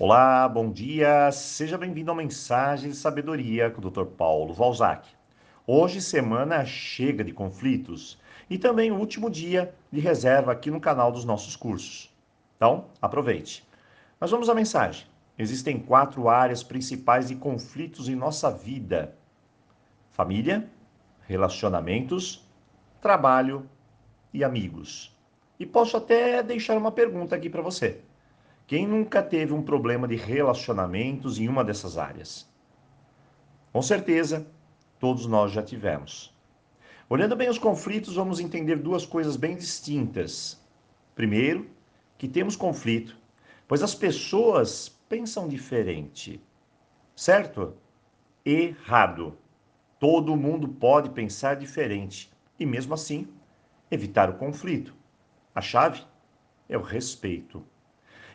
Olá, 0.00 0.48
bom 0.48 0.70
dia, 0.70 1.28
seja 1.32 1.76
bem-vindo 1.76 2.12
ao 2.12 2.16
Mensagem 2.16 2.88
de 2.88 2.96
Sabedoria 2.96 3.68
com 3.68 3.84
o 3.84 3.90
Dr. 3.90 4.04
Paulo 4.04 4.54
Valzac. 4.54 5.08
Hoje, 5.66 6.00
semana 6.00 6.64
chega 6.64 7.24
de 7.24 7.32
conflitos 7.32 8.16
e 8.48 8.56
também 8.56 8.92
o 8.92 8.96
último 8.96 9.28
dia 9.28 9.74
de 9.90 9.98
reserva 9.98 10.52
aqui 10.52 10.70
no 10.70 10.80
canal 10.80 11.10
dos 11.10 11.24
nossos 11.24 11.56
cursos. 11.56 12.14
Então, 12.56 12.84
aproveite. 13.02 13.66
Mas 14.20 14.30
vamos 14.30 14.48
à 14.48 14.54
mensagem. 14.54 15.04
Existem 15.36 15.80
quatro 15.80 16.28
áreas 16.28 16.62
principais 16.62 17.26
de 17.26 17.34
conflitos 17.34 18.08
em 18.08 18.14
nossa 18.14 18.52
vida: 18.52 19.16
família, 20.12 20.70
relacionamentos, 21.26 22.48
trabalho 23.00 23.68
e 24.32 24.44
amigos. 24.44 25.12
E 25.58 25.66
posso 25.66 25.96
até 25.96 26.40
deixar 26.40 26.78
uma 26.78 26.92
pergunta 26.92 27.34
aqui 27.34 27.50
para 27.50 27.62
você. 27.62 28.00
Quem 28.68 28.86
nunca 28.86 29.22
teve 29.22 29.54
um 29.54 29.62
problema 29.62 30.06
de 30.06 30.14
relacionamentos 30.14 31.38
em 31.38 31.48
uma 31.48 31.64
dessas 31.64 31.96
áreas? 31.96 32.46
Com 33.72 33.80
certeza, 33.80 34.46
todos 35.00 35.24
nós 35.24 35.52
já 35.52 35.62
tivemos. 35.62 36.36
Olhando 37.08 37.34
bem 37.34 37.48
os 37.48 37.58
conflitos, 37.58 38.16
vamos 38.16 38.40
entender 38.40 38.76
duas 38.76 39.06
coisas 39.06 39.36
bem 39.36 39.56
distintas. 39.56 40.62
Primeiro, 41.14 41.70
que 42.18 42.28
temos 42.28 42.56
conflito, 42.56 43.16
pois 43.66 43.82
as 43.82 43.94
pessoas 43.94 44.90
pensam 45.08 45.48
diferente. 45.48 46.38
Certo? 47.16 47.72
Errado. 48.44 49.38
Todo 49.98 50.36
mundo 50.36 50.68
pode 50.68 51.08
pensar 51.08 51.56
diferente 51.56 52.30
e, 52.60 52.66
mesmo 52.66 52.92
assim, 52.92 53.28
evitar 53.90 54.28
o 54.28 54.34
conflito. 54.34 54.94
A 55.54 55.62
chave 55.62 56.02
é 56.68 56.76
o 56.76 56.82
respeito. 56.82 57.64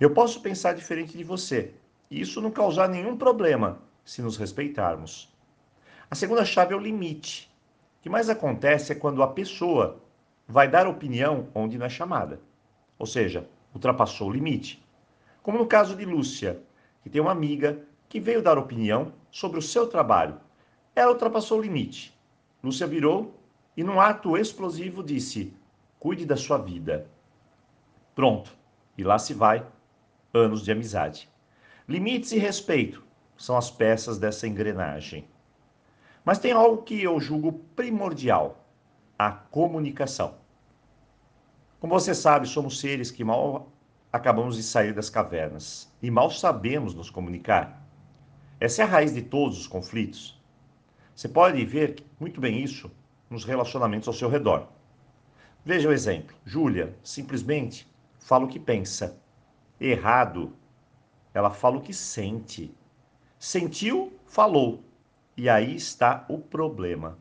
Eu 0.00 0.14
posso 0.14 0.40
pensar 0.40 0.72
diferente 0.72 1.14
de 1.14 1.22
você 1.22 1.74
e 2.10 2.22
isso 2.22 2.40
não 2.40 2.50
causar 2.50 2.88
nenhum 2.88 3.18
problema 3.18 3.82
se 4.02 4.22
nos 4.22 4.38
respeitarmos. 4.38 5.30
A 6.10 6.14
segunda 6.14 6.42
chave 6.42 6.72
é 6.72 6.76
o 6.76 6.80
limite. 6.80 7.52
O 7.98 8.02
que 8.02 8.08
mais 8.08 8.30
acontece 8.30 8.92
é 8.92 8.94
quando 8.94 9.22
a 9.22 9.28
pessoa 9.28 10.00
vai 10.48 10.66
dar 10.66 10.86
opinião 10.86 11.48
onde 11.54 11.76
não 11.76 11.84
é 11.84 11.90
chamada, 11.90 12.40
ou 12.98 13.04
seja, 13.04 13.46
ultrapassou 13.74 14.30
o 14.30 14.32
limite. 14.32 14.82
Como 15.42 15.58
no 15.58 15.66
caso 15.66 15.94
de 15.94 16.06
Lúcia, 16.06 16.62
que 17.02 17.10
tem 17.10 17.20
uma 17.20 17.30
amiga 17.30 17.78
que 18.08 18.18
veio 18.18 18.40
dar 18.40 18.56
opinião 18.56 19.12
sobre 19.30 19.58
o 19.58 19.62
seu 19.62 19.86
trabalho. 19.86 20.40
Ela 20.96 21.12
ultrapassou 21.12 21.58
o 21.58 21.62
limite. 21.62 22.18
Lúcia 22.64 22.86
virou 22.86 23.38
e, 23.76 23.84
num 23.84 24.00
ato 24.00 24.34
explosivo, 24.38 25.02
disse: 25.02 25.52
Cuide 25.98 26.24
da 26.24 26.38
sua 26.38 26.56
vida. 26.56 27.06
Pronto. 28.14 28.56
E 28.96 29.04
lá 29.04 29.18
se 29.18 29.34
vai 29.34 29.64
anos 30.32 30.64
de 30.64 30.72
amizade. 30.72 31.28
Limites 31.88 32.32
e 32.32 32.38
respeito 32.38 33.02
são 33.36 33.56
as 33.56 33.70
peças 33.70 34.18
dessa 34.18 34.46
engrenagem. 34.46 35.26
Mas 36.24 36.38
tem 36.38 36.52
algo 36.52 36.82
que 36.82 37.02
eu 37.02 37.18
julgo 37.18 37.52
primordial: 37.74 38.64
a 39.18 39.30
comunicação. 39.30 40.34
Como 41.80 41.98
você 41.98 42.14
sabe, 42.14 42.46
somos 42.46 42.78
seres 42.78 43.10
que 43.10 43.24
mal 43.24 43.72
acabamos 44.12 44.56
de 44.56 44.62
sair 44.62 44.92
das 44.92 45.08
cavernas 45.08 45.90
e 46.02 46.10
mal 46.10 46.30
sabemos 46.30 46.94
nos 46.94 47.10
comunicar. 47.10 47.82
Essa 48.60 48.82
é 48.82 48.84
a 48.84 48.88
raiz 48.88 49.14
de 49.14 49.22
todos 49.22 49.58
os 49.58 49.66
conflitos. 49.66 50.38
Você 51.14 51.28
pode 51.28 51.64
ver 51.64 52.04
muito 52.18 52.40
bem 52.40 52.62
isso 52.62 52.90
nos 53.30 53.44
relacionamentos 53.44 54.08
ao 54.08 54.14
seu 54.14 54.28
redor. 54.28 54.68
Veja 55.64 55.88
o 55.88 55.92
exemplo. 55.92 56.36
Júlia 56.44 56.94
simplesmente 57.02 57.90
fala 58.18 58.44
o 58.44 58.48
que 58.48 58.58
pensa 58.58 59.18
errado. 59.80 60.52
Ela 61.32 61.50
fala 61.50 61.78
o 61.78 61.80
que 61.80 61.94
sente. 61.94 62.74
Sentiu, 63.38 64.12
falou. 64.26 64.84
E 65.36 65.48
aí 65.48 65.74
está 65.74 66.26
o 66.28 66.38
problema. 66.38 67.18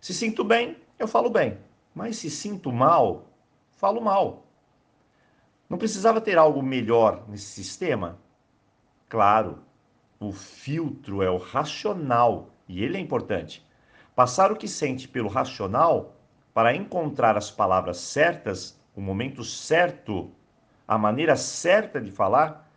Se 0.00 0.12
sinto 0.12 0.44
bem, 0.44 0.76
eu 0.98 1.08
falo 1.08 1.30
bem. 1.30 1.58
Mas 1.94 2.16
se 2.16 2.30
sinto 2.30 2.72
mal, 2.72 3.26
falo 3.70 4.00
mal. 4.00 4.46
Não 5.68 5.78
precisava 5.78 6.20
ter 6.20 6.36
algo 6.36 6.62
melhor 6.62 7.24
nesse 7.28 7.46
sistema? 7.46 8.18
Claro, 9.08 9.62
o 10.20 10.32
filtro 10.32 11.22
é 11.22 11.30
o 11.30 11.38
racional 11.38 12.50
e 12.68 12.82
ele 12.82 12.96
é 12.96 13.00
importante. 13.00 13.66
Passar 14.14 14.52
o 14.52 14.56
que 14.56 14.68
sente 14.68 15.08
pelo 15.08 15.28
racional 15.28 16.16
para 16.52 16.74
encontrar 16.74 17.36
as 17.36 17.50
palavras 17.50 17.96
certas, 17.96 18.78
o 18.94 19.00
momento 19.00 19.42
certo 19.42 20.30
a 20.86 20.98
maneira 20.98 21.36
certa 21.36 22.00
de 22.00 22.10
falar 22.10 22.70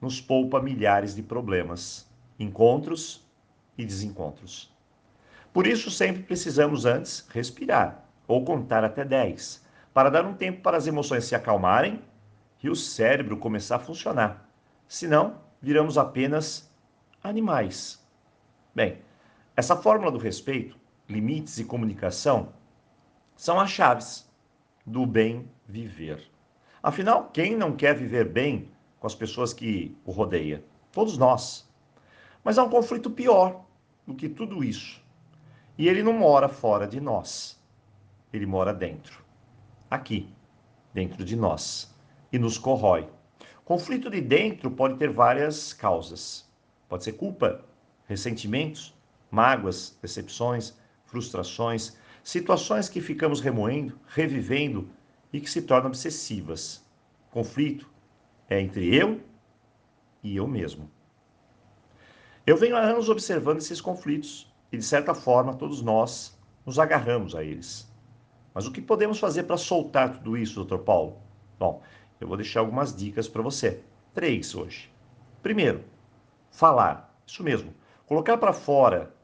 nos 0.00 0.20
poupa 0.20 0.60
milhares 0.60 1.14
de 1.14 1.22
problemas, 1.22 2.08
encontros 2.38 3.26
e 3.76 3.84
desencontros. 3.84 4.72
Por 5.52 5.66
isso, 5.66 5.90
sempre 5.90 6.22
precisamos 6.22 6.84
antes 6.84 7.26
respirar 7.30 8.04
ou 8.26 8.44
contar 8.44 8.84
até 8.84 9.04
10, 9.04 9.64
para 9.92 10.10
dar 10.10 10.24
um 10.24 10.34
tempo 10.34 10.62
para 10.62 10.76
as 10.76 10.86
emoções 10.86 11.24
se 11.24 11.34
acalmarem 11.34 12.00
e 12.62 12.70
o 12.70 12.76
cérebro 12.76 13.36
começar 13.36 13.76
a 13.76 13.80
funcionar. 13.80 14.48
Senão, 14.86 15.40
viramos 15.60 15.98
apenas 15.98 16.70
animais. 17.22 18.04
Bem, 18.74 18.98
essa 19.56 19.76
fórmula 19.76 20.12
do 20.12 20.18
respeito, 20.18 20.78
limites 21.08 21.58
e 21.58 21.64
comunicação 21.64 22.52
são 23.36 23.58
as 23.58 23.70
chaves 23.70 24.30
do 24.86 25.04
bem 25.04 25.50
viver. 25.66 26.29
Afinal, 26.82 27.28
quem 27.30 27.54
não 27.54 27.76
quer 27.76 27.94
viver 27.94 28.26
bem 28.26 28.70
com 28.98 29.06
as 29.06 29.14
pessoas 29.14 29.52
que 29.52 29.96
o 30.04 30.10
rodeia? 30.10 30.64
Todos 30.90 31.18
nós. 31.18 31.68
Mas 32.42 32.56
há 32.56 32.64
um 32.64 32.70
conflito 32.70 33.10
pior 33.10 33.64
do 34.06 34.14
que 34.14 34.28
tudo 34.28 34.64
isso. 34.64 35.02
E 35.76 35.88
ele 35.88 36.02
não 36.02 36.14
mora 36.14 36.48
fora 36.48 36.86
de 36.86 36.98
nós. 36.98 37.60
Ele 38.32 38.46
mora 38.46 38.72
dentro. 38.72 39.22
Aqui, 39.90 40.32
dentro 40.94 41.22
de 41.22 41.36
nós. 41.36 41.94
E 42.32 42.38
nos 42.38 42.56
corrói. 42.56 43.08
Conflito 43.64 44.08
de 44.08 44.20
dentro 44.20 44.70
pode 44.70 44.96
ter 44.96 45.10
várias 45.10 45.74
causas. 45.74 46.48
Pode 46.88 47.04
ser 47.04 47.12
culpa, 47.12 47.62
ressentimentos, 48.06 48.94
mágoas, 49.30 49.96
decepções, 50.00 50.74
frustrações, 51.04 51.96
situações 52.24 52.88
que 52.88 53.00
ficamos 53.00 53.40
remoendo, 53.40 53.98
revivendo 54.08 54.88
e 55.32 55.40
que 55.40 55.50
se 55.50 55.62
tornam 55.62 55.88
obsessivas. 55.88 56.84
Conflito 57.30 57.88
é 58.48 58.60
entre 58.60 58.94
eu 58.94 59.20
e 60.22 60.36
eu 60.36 60.46
mesmo. 60.46 60.90
Eu 62.46 62.56
venho 62.56 62.76
há 62.76 62.80
anos 62.80 63.08
observando 63.08 63.58
esses 63.58 63.80
conflitos 63.80 64.52
e, 64.72 64.76
de 64.76 64.84
certa 64.84 65.14
forma, 65.14 65.54
todos 65.54 65.82
nós 65.82 66.38
nos 66.66 66.78
agarramos 66.78 67.34
a 67.34 67.44
eles. 67.44 67.90
Mas 68.52 68.66
o 68.66 68.72
que 68.72 68.82
podemos 68.82 69.18
fazer 69.18 69.44
para 69.44 69.56
soltar 69.56 70.18
tudo 70.18 70.36
isso, 70.36 70.64
Dr. 70.64 70.78
Paulo? 70.78 71.18
Bom, 71.58 71.82
eu 72.20 72.26
vou 72.26 72.36
deixar 72.36 72.60
algumas 72.60 72.94
dicas 72.94 73.28
para 73.28 73.42
você. 73.42 73.82
Três 74.12 74.54
hoje. 74.54 74.90
Primeiro, 75.42 75.84
falar. 76.50 77.14
Isso 77.26 77.42
mesmo. 77.44 77.72
Colocar 78.06 78.36
para 78.38 78.52
fora, 78.52 79.14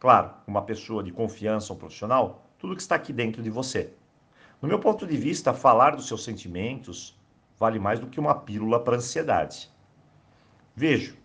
claro, 0.00 0.32
uma 0.46 0.62
pessoa 0.62 1.02
de 1.02 1.12
confiança, 1.12 1.72
um 1.74 1.76
profissional, 1.76 2.46
tudo 2.58 2.74
que 2.74 2.80
está 2.80 2.94
aqui 2.94 3.12
dentro 3.12 3.42
de 3.42 3.50
você. 3.50 3.92
No 4.62 4.68
meu 4.68 4.78
ponto 4.78 5.04
de 5.04 5.16
vista, 5.16 5.52
falar 5.52 5.96
dos 5.96 6.06
seus 6.06 6.22
sentimentos 6.22 7.18
vale 7.58 7.80
mais 7.80 7.98
do 7.98 8.06
que 8.06 8.20
uma 8.20 8.32
pílula 8.32 8.78
para 8.78 8.94
ansiedade. 8.94 9.68
Vejo 10.76 11.16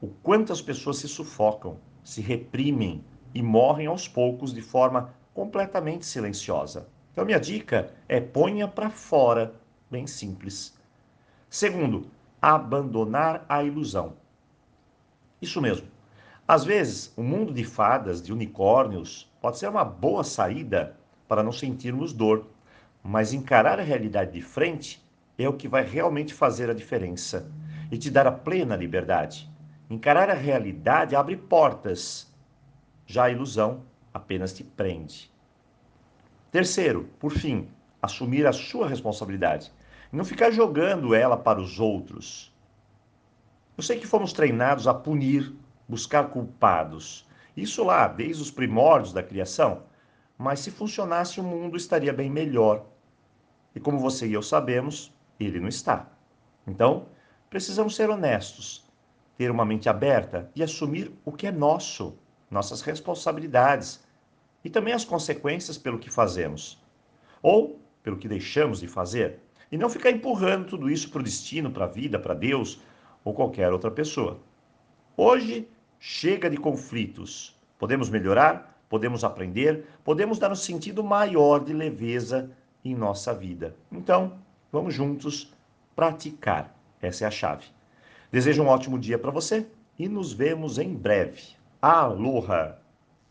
o 0.00 0.08
quanto 0.08 0.52
as 0.52 0.60
pessoas 0.60 0.96
se 0.96 1.06
sufocam, 1.06 1.78
se 2.02 2.20
reprimem 2.20 3.04
e 3.32 3.40
morrem 3.42 3.86
aos 3.86 4.08
poucos 4.08 4.52
de 4.52 4.60
forma 4.60 5.14
completamente 5.32 6.04
silenciosa. 6.04 6.88
Então, 7.12 7.24
minha 7.24 7.38
dica 7.38 7.94
é 8.08 8.20
ponha 8.20 8.66
para 8.66 8.90
fora, 8.90 9.54
bem 9.88 10.08
simples. 10.08 10.76
Segundo, 11.48 12.10
abandonar 12.42 13.46
a 13.48 13.62
ilusão. 13.62 14.14
Isso 15.40 15.62
mesmo. 15.62 15.86
Às 16.46 16.64
vezes, 16.64 17.12
o 17.16 17.22
mundo 17.22 17.54
de 17.54 17.62
fadas, 17.62 18.20
de 18.20 18.32
unicórnios, 18.32 19.32
pode 19.40 19.58
ser 19.58 19.68
uma 19.68 19.84
boa 19.84 20.24
saída 20.24 20.96
para 21.28 21.44
não 21.44 21.52
sentirmos 21.52 22.12
dor 22.12 22.46
mas 23.02 23.32
encarar 23.32 23.78
a 23.78 23.82
realidade 23.82 24.32
de 24.32 24.42
frente 24.42 25.02
é 25.38 25.48
o 25.48 25.54
que 25.54 25.68
vai 25.68 25.84
realmente 25.84 26.34
fazer 26.34 26.68
a 26.68 26.74
diferença 26.74 27.50
e 27.90 27.98
te 27.98 28.10
dar 28.10 28.26
a 28.26 28.32
plena 28.32 28.76
liberdade. 28.76 29.50
Encarar 29.88 30.30
a 30.30 30.34
realidade 30.34 31.16
abre 31.16 31.36
portas, 31.36 32.32
já 33.06 33.24
a 33.24 33.30
ilusão 33.30 33.82
apenas 34.12 34.52
te 34.52 34.62
prende. 34.62 35.30
Terceiro, 36.52 37.08
por 37.18 37.32
fim, 37.32 37.68
assumir 38.02 38.46
a 38.46 38.52
sua 38.52 38.88
responsabilidade 38.88 39.72
não 40.12 40.24
ficar 40.24 40.50
jogando 40.50 41.14
ela 41.14 41.36
para 41.36 41.60
os 41.60 41.78
outros. 41.78 42.52
Eu 43.76 43.82
sei 43.82 43.98
que 43.98 44.06
fomos 44.06 44.32
treinados 44.32 44.88
a 44.88 44.94
punir, 44.94 45.54
buscar 45.88 46.28
culpados. 46.30 47.26
Isso 47.56 47.84
lá, 47.84 48.08
desde 48.08 48.42
os 48.42 48.50
primórdios 48.50 49.12
da 49.12 49.22
criação. 49.22 49.84
Mas 50.40 50.60
se 50.60 50.70
funcionasse, 50.70 51.38
o 51.38 51.42
mundo 51.42 51.76
estaria 51.76 52.14
bem 52.14 52.30
melhor. 52.30 52.86
E 53.74 53.78
como 53.78 53.98
você 53.98 54.26
e 54.26 54.32
eu 54.32 54.42
sabemos, 54.42 55.12
ele 55.38 55.60
não 55.60 55.68
está. 55.68 56.10
Então, 56.66 57.08
precisamos 57.50 57.94
ser 57.94 58.08
honestos, 58.08 58.90
ter 59.36 59.50
uma 59.50 59.66
mente 59.66 59.86
aberta 59.86 60.50
e 60.56 60.62
assumir 60.62 61.12
o 61.26 61.30
que 61.30 61.46
é 61.46 61.52
nosso, 61.52 62.16
nossas 62.50 62.80
responsabilidades 62.80 64.02
e 64.64 64.70
também 64.70 64.94
as 64.94 65.04
consequências 65.04 65.76
pelo 65.76 65.98
que 65.98 66.10
fazemos 66.10 66.82
ou 67.42 67.78
pelo 68.02 68.16
que 68.16 68.26
deixamos 68.26 68.80
de 68.80 68.88
fazer, 68.88 69.40
e 69.70 69.76
não 69.76 69.90
ficar 69.90 70.10
empurrando 70.10 70.68
tudo 70.68 70.88
isso 70.90 71.10
para 71.10 71.20
o 71.20 71.22
destino, 71.22 71.70
para 71.70 71.84
a 71.84 71.88
vida, 71.88 72.18
para 72.18 72.32
Deus 72.32 72.80
ou 73.22 73.34
qualquer 73.34 73.70
outra 73.70 73.90
pessoa. 73.90 74.40
Hoje 75.14 75.68
chega 75.98 76.48
de 76.48 76.56
conflitos. 76.56 77.60
Podemos 77.78 78.08
melhorar, 78.08 78.79
podemos 78.90 79.22
aprender, 79.22 79.86
podemos 80.04 80.38
dar 80.38 80.50
um 80.50 80.56
sentido 80.56 81.02
maior 81.04 81.64
de 81.64 81.72
leveza 81.72 82.50
em 82.84 82.94
nossa 82.94 83.32
vida. 83.32 83.76
Então, 83.90 84.32
vamos 84.72 84.92
juntos 84.92 85.54
praticar. 85.94 86.76
Essa 87.00 87.24
é 87.24 87.28
a 87.28 87.30
chave. 87.30 87.66
Desejo 88.32 88.62
um 88.62 88.66
ótimo 88.66 88.98
dia 88.98 89.18
para 89.18 89.30
você 89.30 89.66
e 89.96 90.08
nos 90.08 90.32
vemos 90.32 90.76
em 90.76 90.92
breve. 90.92 91.54
Aloha! 91.80 92.79